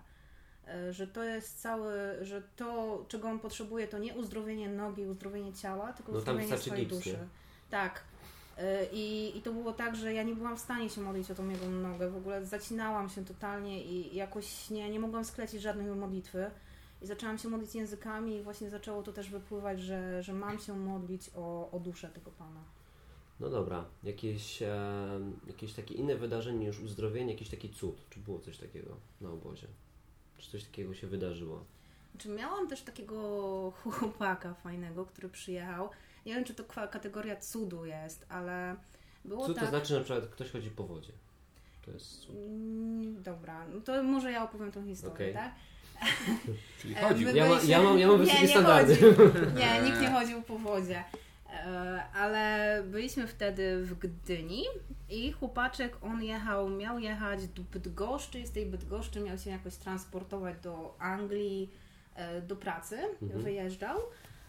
[0.69, 5.53] E, Że to jest cały, że to, czego on potrzebuje, to nie uzdrowienie nogi, uzdrowienie
[5.53, 7.11] ciała, tylko No uzdrowienie swojej duszy.
[7.11, 7.19] nie?
[7.71, 8.01] Tak.
[8.61, 11.35] E, I, I to było tak, że ja nie byłam w stanie się modlić o
[11.35, 12.11] tą jego nogę.
[12.11, 16.51] W ogóle zacinałam się totalnie i jakoś nie, nie mogłam sklecić żadnej modlitwy.
[17.03, 20.77] I zaczęłam się modlić językami i właśnie zaczęło to też wypływać, że, że mam się
[20.77, 22.61] modlić o, o duszę tego Pana.
[23.41, 27.97] No dobra, jakieś, e, jakieś takie inne wydarzenie niż uzdrowienie, jakiś taki cud.
[28.11, 29.67] Czy było coś takiego na obozie?
[30.39, 31.65] Czy coś takiego się wydarzyło?
[32.11, 33.17] Znaczy miałam też takiego
[33.83, 35.89] chłopaka fajnego, który przyjechał.
[36.27, 38.77] Nie wiem, czy to kategoria cudu jest, ale
[39.25, 39.65] było Cud tak...
[39.65, 41.13] to znaczy na przykład ktoś chodzi po wodzie.
[41.85, 42.37] To jest cud.
[42.37, 45.35] Mm, Dobra, no to może ja opowiem tą historię, Okej.
[45.35, 45.53] tak?
[46.81, 47.25] Czyli E, chodzi.
[47.25, 48.97] my Ja, ma, ja, mam, ja mam Nie, wysokie nie standardy.
[48.97, 49.13] chodzi.
[49.57, 51.05] Nie, nikt nie chodził po wodzie.
[51.53, 54.65] E, Ale byliśmy wtedy w Gdyni
[55.09, 59.75] i chłopaczek, on jechał, miał jechać do Bydgoszczy i z tej Bydgoszczy miał się jakoś
[59.77, 61.71] transportować do Anglii
[62.15, 63.41] e, do pracy, Mhm.
[63.43, 63.99] wyjeżdżał.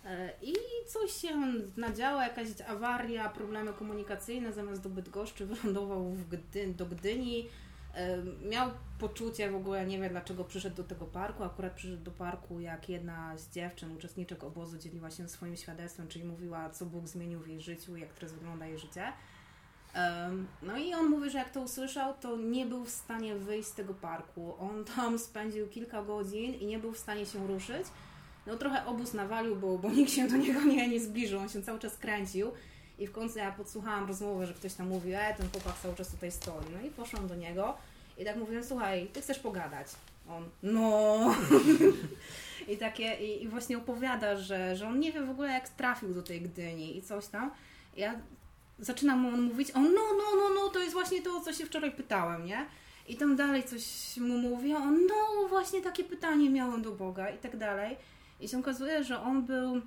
[0.05, 0.55] E, I
[0.87, 1.29] coś się
[1.77, 7.49] nadziało, jakaś awaria, problemy komunikacyjne, zamiast do Bydgoszczy wylądował w Gdy, do Gdyni.
[7.95, 8.17] E,
[8.49, 11.43] Miał poczucie w ogóle, nie wie dlaczego przyszedł do tego parku.
[11.43, 16.25] Akurat przyszedł do parku, jak jedna z dziewczyn, uczestniczek obozu, dzieliła się swoim świadectwem, czyli
[16.25, 19.13] mówiła, co Bóg zmienił w jej życiu, jak teraz wygląda jej życie.
[19.93, 23.69] Em, No i on mówi, że jak to usłyszał, to nie był w stanie wyjść
[23.69, 24.55] z tego parku.
[24.59, 27.87] On tam spędził kilka godzin i nie był w stanie się ruszyć.
[28.47, 31.61] No trochę obóz nawalił, bo, bo nikt się do niego nie, nie zbliżył, on się
[31.61, 32.51] cały czas kręcił.
[32.99, 36.09] I w końcu ja podsłuchałam rozmowę, że ktoś tam mówi, e, ten chłopak cały czas
[36.09, 36.65] tutaj stoi.
[36.73, 37.77] No i poszłam do niego
[38.17, 39.87] i tak mówię, słuchaj, ty chcesz pogadać?
[40.29, 41.35] On, no.
[42.67, 46.13] I takie, i, i właśnie opowiada, że, że on nie wie w ogóle jak trafił
[46.13, 47.51] do tej Gdyni i coś tam.
[47.97, 48.15] Ja
[48.79, 51.65] zaczynam mu on mówić, on, no, no, no, no, to jest właśnie to, co się
[51.65, 52.65] wczoraj pytałem, nie?
[53.07, 57.37] I tam dalej coś mu mówi, on, no, właśnie takie pytanie miałem do Boga i
[57.37, 57.97] tak dalej.
[58.41, 59.81] I się okazuje, że on był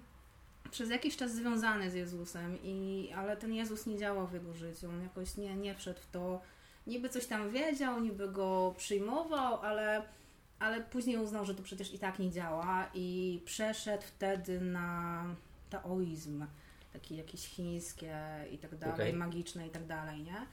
[0.70, 4.88] przez jakiś czas związany z Jezusem, i, ale ten Jezus nie działał w jego życiu.
[4.88, 6.40] On jakoś nie, nie wszedł w to.
[6.86, 10.02] Niby coś tam wiedział, niby go przyjmował, ale,
[10.58, 15.24] ale później uznał, że to przecież i tak nie działa i przeszedł wtedy na
[15.70, 16.46] taoizm,
[16.92, 18.16] taki jakieś chińskie
[18.52, 19.12] i tak dalej, Okej.
[19.12, 20.46] magiczne i tak dalej, nie?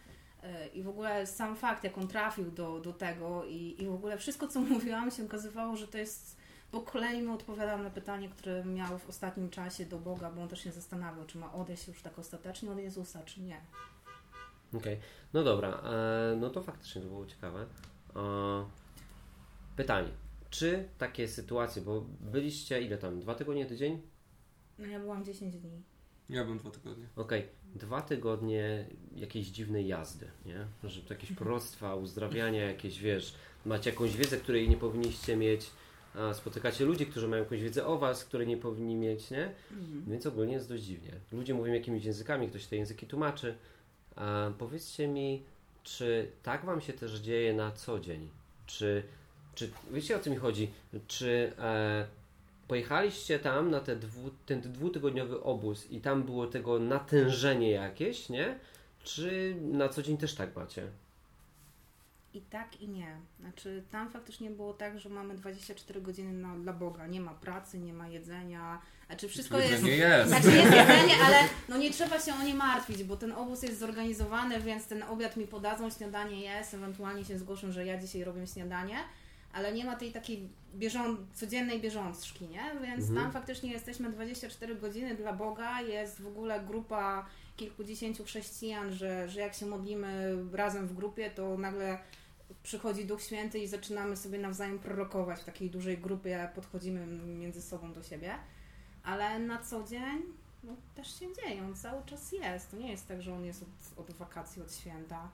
[0.44, 3.94] E, I w ogóle sam fakt, jak on trafił do, do tego i, i w
[3.94, 6.40] ogóle wszystko, co mówiłam, się okazywało, że to jest
[6.72, 10.48] po kolei mu odpowiadam na pytanie, które miał w ostatnim czasie do Boga, bo on
[10.48, 13.62] też się zastanawiał, czy ma odejść już tak ostatecznie od Jezusa, czy nie.
[14.74, 14.98] Okej,
[15.34, 17.66] no dobra, e, no to faktycznie to było ciekawe.
[18.16, 18.66] E,
[19.76, 20.10] pytanie,
[20.50, 24.02] czy takie sytuacje, bo byliście ile tam, dwa tygodnie, tydzień?
[24.80, 25.82] No ja byłam 10 dni.
[26.30, 27.08] Ja bym dwa tygodnie.
[27.16, 30.68] Okej, dwa tygodnie jakiejś dziwnej jazdy, nie?
[30.84, 35.72] Że to jakieś proroctwa, uzdrawiania, jakieś, wiesz, macie jakąś wiedzę, której nie powinniście mieć,
[36.34, 39.52] spotykacie ludzi, którzy mają jakąś wiedzę o was, której nie powinni mieć, nie?
[40.08, 41.12] Więc ogólnie jest dość dziwnie.
[41.32, 43.56] Ludzie mówią jakimiś językami, ktoś te języki tłumaczy.
[44.58, 45.43] Powiedzcie mi,
[45.84, 48.30] czy tak wam się też dzieje na co dzień?
[48.65, 49.04] Czy,
[49.56, 50.71] czy wiecie o co mi chodzi?
[51.08, 52.06] Czy e,
[52.67, 58.60] pojechaliście tam na te dwu, ten dwutygodniowy obóz i tam było tego natężenie jakieś, nie?
[59.04, 60.88] Czy na co dzień też tak macie?
[62.34, 63.17] I tak i nie.
[63.39, 67.08] Znaczy tam faktycznie było tak, że mamy 24 godziny na, dla Boga.
[67.08, 68.82] Nie ma pracy, nie ma jedzenia.
[69.08, 69.84] Znaczy wszystko jest...
[69.84, 70.30] Nie jest.
[70.30, 71.38] Znaczy jest jedzenie, ale
[71.70, 75.38] no nie trzeba się o nie martwić, bo ten obóz jest zorganizowany, więc ten obiad
[75.38, 78.98] mi podadzą, śniadanie jest, ewentualnie się zgłoszę, że ja dzisiaj robię śniadanie.
[79.54, 82.63] ale nie ma tej takiej bieżą, codziennej bieżączki, nie?
[82.88, 83.15] Więc Mhm.
[83.24, 87.26] tam faktycznie jesteśmy 24 godziny dla Boga, jest w ogóle grupa
[87.58, 92.00] kilkudziesięciu chrześcijan, że, że jak się modlimy razem w grupie, to nagle
[92.63, 97.93] przychodzi Duch Święty i zaczynamy sobie nawzajem prorokować w takiej dużej grupie, podchodzimy między sobą
[97.93, 98.36] do siebie,
[99.04, 100.24] ale na co dzień
[100.63, 102.71] no, też się dzieje, on cały czas jest.
[102.71, 105.30] To nie jest tak, że on jest od, od wakacji, od święta.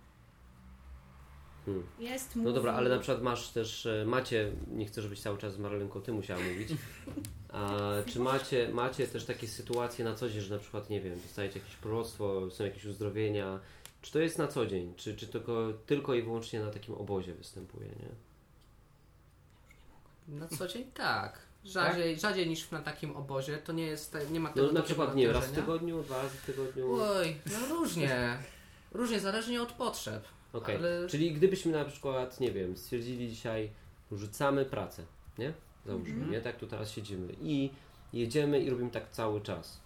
[1.65, 1.85] Hmm.
[1.99, 5.53] Jest No dobra, ale na przykład masz też, e, macie, nie chcę żebyś cały czas
[5.53, 6.69] z Marlenką ty musiała mówić,
[7.49, 11.19] a czy macie, macie też takie sytuacje na co dzień, że na przykład, nie wiem,
[11.21, 13.59] dostajecie jakieś proroctwo, są jakieś uzdrowienia,
[14.01, 17.33] czy to jest na co dzień, czy, czy tylko, tylko i wyłącznie na takim obozie
[17.33, 18.09] występuje, nie?
[20.39, 21.39] Na co dzień tak.
[21.65, 25.15] Rzadziej, rzadziej niż na takim obozie, to nie jest, nie ma tego No na przykład,
[25.15, 28.37] nie, raz w tygodniu, dwa razy w tygodniu, Oj, no różnie.
[28.91, 30.23] Różnie, zależnie od potrzeb.
[30.53, 30.75] okej.
[30.75, 33.69] ale- Czyli gdybyśmy na przykład, nie wiem, stwierdzili dzisiaj,
[34.11, 35.03] rzucamy pracę,
[35.37, 35.53] nie?
[35.85, 36.31] Załóżmy, Mhm.
[36.31, 36.41] nie?
[36.41, 37.69] Tak tu teraz siedzimy i
[38.13, 39.79] jedziemy i robimy tak cały czas.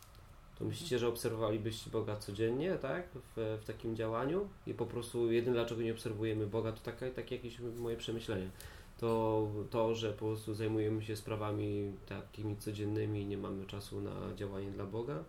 [0.61, 3.07] To myślicie, że obserwowalibyście Boga codziennie, tak?
[3.35, 7.35] W, w takim działaniu i po prostu jedyne dlaczego nie obserwujemy Boga, to takie, takie
[7.35, 8.49] jakieś moje przemyślenie.
[8.99, 14.11] To, to, że po prostu zajmujemy się sprawami takimi codziennymi i nie mamy czasu na
[14.35, 15.23] działanie dla Boga.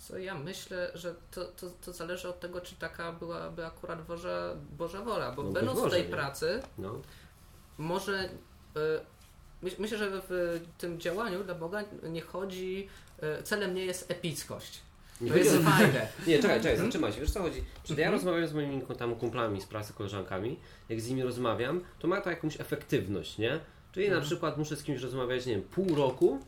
[0.00, 4.54] Co ja myślę, że to, to, to zależy od tego, czy taka byłaby akurat Boża,
[4.78, 6.08] Boża wola, bo No, będąc w tej nie?
[6.08, 7.00] pracy, No,
[7.78, 8.24] może.
[8.24, 8.30] Y,
[9.62, 12.88] myśl- myślę, że w tym działaniu dla Boga nie chodzi.
[13.22, 14.80] Y, celem nie jest epickość.
[15.20, 16.08] nie To jest fajne.
[16.26, 17.20] Nie, czekaj, czekaj, zatrzymaj się.
[17.20, 17.58] Wiesz co chodzi?
[17.88, 18.12] Ja Mhm.
[18.12, 20.56] rozmawiam z moimi tam kumplami z pracy, koleżankami,
[20.88, 23.60] jak z nimi rozmawiam, to ma to jakąś efektywność, nie?
[23.92, 24.26] Czyli na Mhm.
[24.26, 26.40] przykład muszę z kimś rozmawiać, nie wiem, pół roku,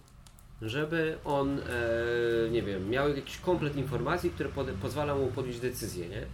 [0.63, 6.09] żeby on, e, nie wiem, miał jakiś komplet informacji, który pod, pozwala mu podjąć decyzję,
[6.09, 6.27] nie?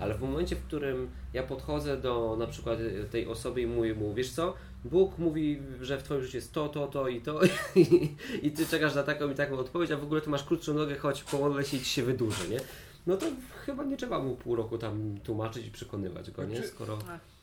[0.00, 2.78] Ale w momencie, w którym ja podchodzę do na przykład
[3.10, 6.68] tej osoby i mówię mu, wiesz co, Bóg mówi, że w twoim życiu jest to,
[6.68, 7.40] to, to i to
[7.76, 8.16] i,
[8.46, 10.96] i ty czekasz na taką i taką odpowiedź, a w ogóle ty masz krótszą nogę,
[10.96, 12.60] choć pomodlę się i ci się wydłuży, nie?
[13.06, 13.26] No to
[13.66, 16.56] chyba nie trzeba mu pół roku tam tłumaczyć i przekonywać go, nie?
[16.56, 16.98] Znaczy- Skoro...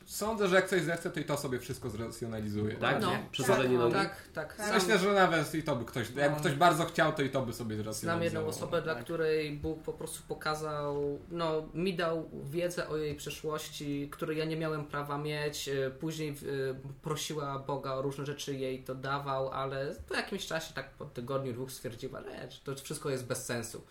[0.08, 2.74] Sądzę, że jak ktoś zechce, to i to sobie wszystko zracjonalizuje.
[2.76, 3.00] Tak?
[3.02, 3.10] No,
[3.46, 3.94] tak, nogi?
[3.94, 4.54] tak, tak.
[4.56, 6.40] Sam- Myślę, że nawet i to by ktoś, jakby No.
[6.40, 8.30] ktoś bardzo chciał, to i to by sobie zracjonalizował.
[8.30, 9.04] Znam jedną osobę, dla Tak.
[9.04, 14.56] której Bóg po prostu pokazał, no mi dał wiedzę o jej przeszłości, której ja nie
[14.56, 15.68] miałem prawa mieć.
[15.68, 16.34] E, Później e,
[17.02, 21.52] prosiła Boga o różne rzeczy, jej to dawał, ale po jakimś czasie, tak po tygodniu,
[21.52, 23.84] dwóch stwierdziła, że to wszystko jest bez sensu.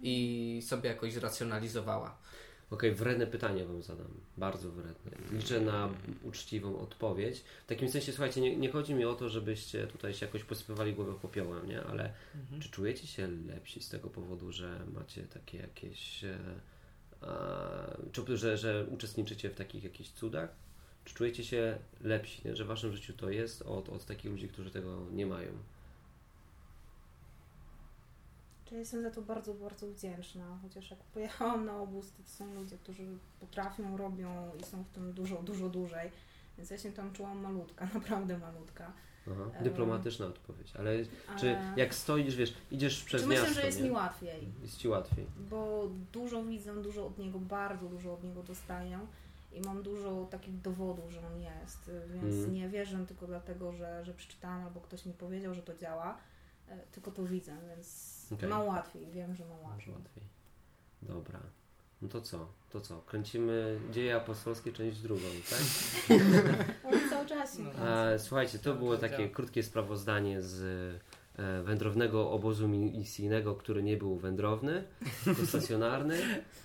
[0.00, 2.16] I sobie jakoś zracjonalizowała.
[2.70, 4.06] Okej, wredne pytanie Wam zadam.
[4.36, 5.10] Bardzo wredne.
[5.38, 5.88] Liczę na
[6.22, 7.40] uczciwą odpowiedź.
[7.64, 10.94] W takim sensie, słuchajcie, nie, nie chodzi mi o to, żebyście tutaj się jakoś posypywali
[10.94, 11.82] głowę popiołem, nie?
[11.82, 12.12] Ale
[12.60, 16.24] czy czujecie się lepsi z tego powodu, że macie takie jakieś...
[16.24, 16.38] E,
[17.22, 20.50] e, czy, że, że uczestniczycie w takich jakichś cudach?
[21.04, 22.56] Czy czujecie się lepsi, nie?
[22.56, 25.50] że w Waszym życiu to jest od, od takich ludzi, którzy tego nie mają?
[28.68, 30.58] Czy jestem za to bardzo, bardzo wdzięczna.
[30.62, 33.06] Chociaż jak pojechałam na obóz, to są ludzie, którzy
[33.40, 36.10] potrafią, robią i są w tym dużo, dużo dłużej.
[36.58, 38.92] Więc ja się tam czułam malutka, naprawdę malutka.
[39.30, 39.50] Aha.
[39.62, 40.76] Dyplomatyczna odpowiedź.
[40.76, 40.90] Ale
[41.28, 41.38] Ale...
[41.40, 43.84] czy jak stoisz, wiesz, idziesz przez Czy miasto, myślę, że jest nie?
[43.84, 45.26] mi łatwiej, Jest Ci łatwiej.
[45.50, 48.98] bo dużo widzę, dużo od niego, bardzo dużo od niego dostaję
[49.52, 52.52] i mam dużo takich dowodów, że on jest, więc Mm.
[52.54, 56.18] nie wierzę tylko dlatego, że, że przeczytałam albo ktoś mi powiedział, że to działa,
[56.68, 58.48] e, tylko to widzę, więc Okej.
[58.48, 59.94] mam łatwiej, wiem, że mam łatwiej.
[59.94, 60.22] łatwiej.
[61.02, 61.40] Dobra.
[62.02, 62.48] No to co?
[62.70, 63.02] To co?
[63.06, 65.58] Kręcimy dzieje apostolskie, część drugą, tak?
[67.10, 67.70] Cały czas No.
[68.18, 70.62] Słuchajcie, to było tak takie krótkie sprawozdanie z
[71.38, 74.84] e, wędrownego obozu misyjnego, który nie był wędrowny,
[75.24, 76.18] tylko stacjonarny.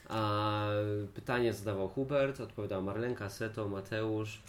[0.09, 0.67] A
[1.13, 4.41] pytanie zadawał Hubert, odpowiadał Marlenka, Seto, Mateusz.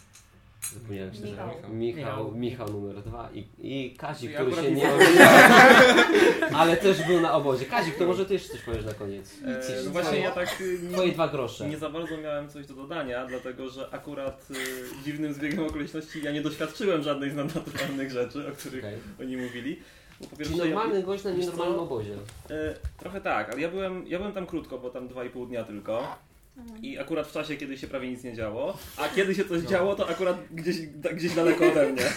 [0.73, 1.47] Zapomniałem się Michał.
[1.47, 1.67] nazywa.
[1.69, 4.89] Michał, Michał numer dwa i, i Kazik, Ja który się nie nie
[6.59, 7.65] ale też był na obozie.
[7.65, 9.33] Kazik, to może ty jeszcze coś powiesz na koniec?
[9.45, 11.69] E, no właśnie twoje- ja tak y, Twoje nie, dwa grosze.
[11.69, 14.55] nie za bardzo miałem coś do dodania, dlatego że akurat y,
[15.05, 18.97] dziwnym zbiegiem okoliczności ja nie doświadczyłem żadnej z nadnaturalnych rzeczy, o których Okej.
[19.21, 19.79] oni mówili.
[20.21, 22.13] Bo po pierwsze, Czyli normalny ja, gość na nienormalnym obozie.
[22.49, 26.17] e, trochę tak, ale ja byłem, ja byłem tam krótko, bo tam 2,5 dnia tylko.
[26.81, 29.95] I akurat w czasie, kiedy się prawie nic nie działo, a kiedy się coś działo,
[29.95, 30.81] to akurat gdzieś,
[31.13, 32.03] gdzieś daleko ode mnie.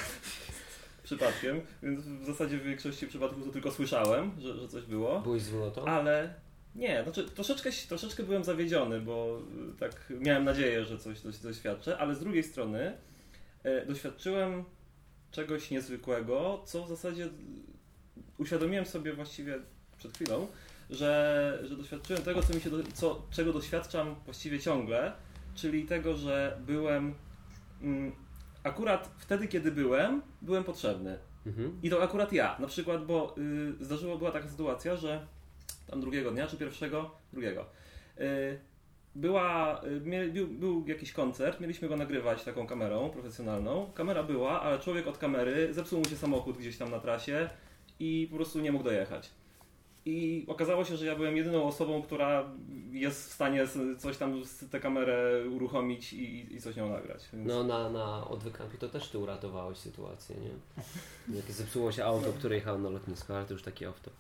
[1.03, 5.21] Przypadkiem, więc w zasadzie w większości przypadków to tylko słyszałem, że, że coś było.
[5.21, 5.85] Byłeś z Wulotą?
[5.85, 6.35] Ale
[6.75, 9.41] nie, znaczy troszeczkę, troszeczkę byłem zawiedziony, bo
[9.75, 12.97] y, tak miałem nadzieję, że coś, coś doświadczę, ale z drugiej strony
[13.63, 14.65] e, doświadczyłem
[15.31, 17.29] czegoś niezwykłego, co w zasadzie y,
[18.39, 19.59] uświadomiłem sobie właściwie
[19.99, 20.47] przed chwilą,
[20.91, 25.13] że, że doświadczyłem tego, co mi się do, co, czego doświadczam właściwie ciągle,
[25.55, 27.15] czyli tego, że byłem
[27.83, 28.13] mm,
[28.63, 31.19] akurat wtedy, kiedy byłem, byłem potrzebny.
[31.47, 31.79] Mhm.
[31.83, 32.57] I to akurat ja.
[32.59, 35.27] Na przykład, bo y, zdarzyło, była taka sytuacja, że
[35.91, 37.67] tam drugiego dnia, czy pierwszego, drugiego.
[38.21, 38.59] Y,
[39.15, 43.93] była, y, był, był jakiś koncert, mieliśmy go nagrywać taką kamerą profesjonalną.
[43.95, 47.51] Kamera była, ale człowiek od kamery zepsuł mu się samochód gdzieś tam na trasie
[48.01, 49.31] i po prostu nie mógł dojechać.
[50.09, 52.51] I okazało się, że ja byłem jedyną osobą, która
[52.91, 53.67] jest w stanie
[53.99, 57.29] coś tam z tę kamerę uruchomić i, i coś nią nagrać.
[57.33, 57.49] Więc...
[57.49, 58.29] No na, na
[58.79, 60.51] to też ty uratowałeś sytuację, nie?
[61.37, 64.11] Jak zepsuło się auto, które jechało na lotnisko, ale to już taki off-top.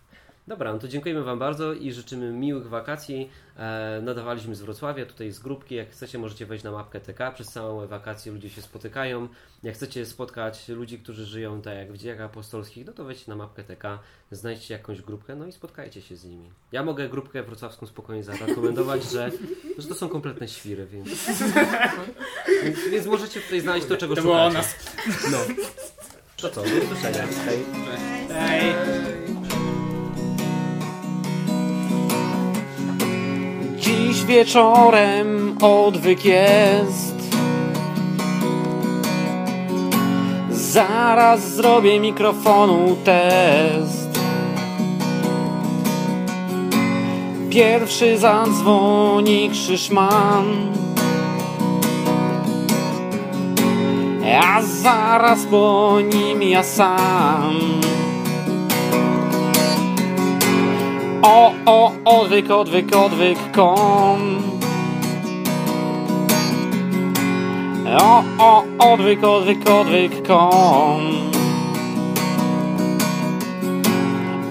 [0.48, 3.30] Dobra, no to dziękujemy Wam bardzo i życzymy miłych wakacji.
[3.56, 5.74] E, nadawaliśmy z Wrocławia, tutaj z grupki.
[5.74, 7.30] Jak chcecie, możecie wejść na mapkę TK.
[7.34, 9.28] Przez całe wakacje ludzie się spotykają.
[9.62, 13.37] Jak chcecie spotkać ludzi, którzy żyją tak jak w dziejach apostolskich, no to wejdźcie na
[13.37, 13.98] mapkę TK,
[14.30, 16.50] znajdźcie jakąś grupkę, no i spotkajcie się z nimi.
[16.72, 19.30] Ja mogę grupkę wrocławską spokojnie zarekomendować, że,
[19.78, 21.08] że to są kompletne świry, więc,
[22.62, 24.37] więc, więc możecie tutaj znaleźć to, czego To szukacie.
[24.38, 24.76] było o nas.
[25.30, 25.38] No.
[26.37, 27.26] To co, do usłyszenia.
[27.44, 28.27] Hej.
[34.28, 37.14] Wieczorem odwyk jest.
[40.50, 44.20] Zaraz zrobię mikrofonu test.
[47.50, 50.44] Pierwszy zadzwoni Krzyszman.
[54.42, 57.77] A zaraz po nim ja sam.
[61.22, 64.38] O, o, odwyk, odwyk, kom.
[68.00, 71.02] O, o, odwyk, odwyk, odwyk, kom.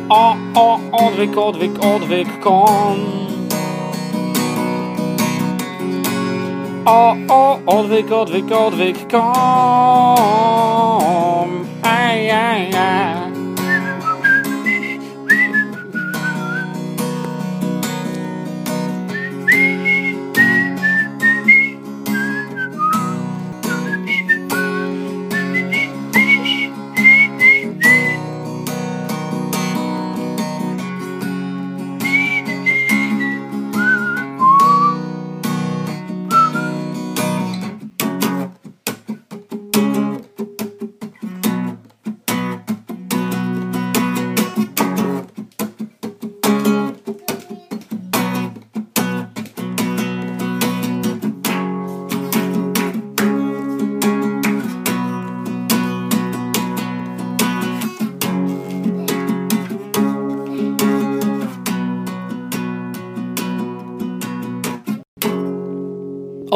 [0.09, 2.97] O, o, odwyk, odwyk, odwyk, kom.
[6.85, 9.21] O, o, odwyk, odwyk, odwyk, kom.
[11.81, 13.26] Aj, aj,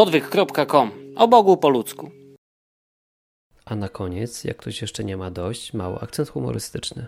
[0.02, 0.92] Odwyk.com.
[1.16, 2.12] O Bogu po ludzku.
[3.66, 7.08] A na koniec, jak ktoś jeszcze nie ma dość, mały akcent humorystyczny.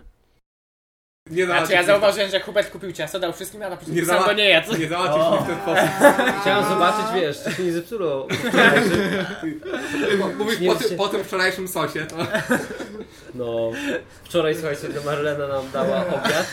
[1.30, 4.24] Nie Znaczy ja zauważyłem, że Hubert kupił ciasto, dał wszystkim, a na początku Nie sam
[4.24, 4.76] go nie jadł.
[4.76, 5.88] Nie załatwisz w ten sposób.
[6.40, 8.28] Chciałem zobaczyć, wiesz, czy się nie zepsuło.
[10.38, 12.06] Mówisz po, tym, po tym wczorajszym sosie.
[12.06, 12.16] To...
[13.34, 13.70] No,
[14.24, 16.46] wczoraj, słuchajcie, to Marlena nam dała obiad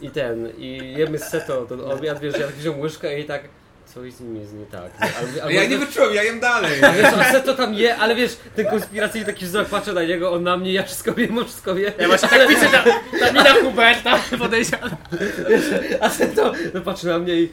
[0.00, 3.48] i ten, i jemy z seto ten obiad, wiesz, ja tak wziąłem łyżkę i tak,
[3.94, 4.92] coś z nim jest nie tak.
[5.00, 6.80] Albo, Ale ja nie wyczułem, ja jem dalej.
[6.96, 10.42] Wiesz, on seto tam je, ale wiesz, ten konspiracyjny taki wzrok, patrzę na niego, on
[10.42, 11.92] na mnie, ja wszystko wiem, on wszystko wie.
[11.98, 12.84] Ja właśnie tak widzę ta,
[13.20, 14.96] ta mina Huberta podejrzana.
[16.00, 17.48] A seto, no patrzy na mnie i...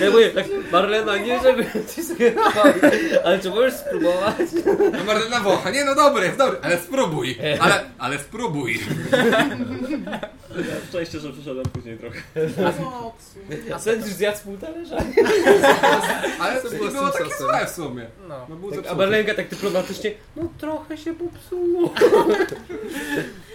[0.00, 2.64] Ja mówię, tak, Marlena, nie żeby ci sugerował,
[3.24, 4.36] ale czy możesz spróbować?
[4.92, 7.38] No Marlena Włocha, nie no dobry, jest dobry, ale spróbuj.
[7.60, 8.80] Ale, ale spróbuj.
[10.56, 12.20] Ja szczęście, że przyszedłem później trochę.
[13.74, 14.96] A już zjadł z pół talerza?
[16.40, 17.46] Ale to było było takie sosem?
[17.46, 18.06] złe w sumie.
[18.28, 18.46] No.
[18.48, 18.94] No był Tak, a.
[18.94, 21.94] Marlenka tak dyplomatycznie, no trochę się popsuło.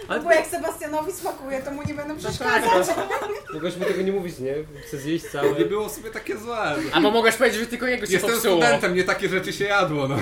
[0.08, 2.96] No bo jak Sebastianowi smakuje, to mu nie będę tak, przeszkadzać.
[3.54, 4.54] Mogłeś mu tego nie mówić, nie?
[4.86, 5.64] Chcę zjeść Nie całe.
[5.64, 6.74] było w sumie takie złe.
[6.92, 8.56] Albo mogłeś powiedzieć, że tylko jego się Jestem popsuło.
[8.62, 10.08] studentem, nie takie rzeczy się jadło.
[10.08, 10.16] No.